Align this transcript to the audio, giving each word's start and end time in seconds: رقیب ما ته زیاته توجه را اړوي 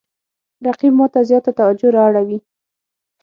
رقیب 0.65 0.93
ما 0.99 1.05
ته 1.13 1.19
زیاته 1.29 1.51
توجه 1.59 1.89
را 1.95 2.01
اړوي 2.09 2.39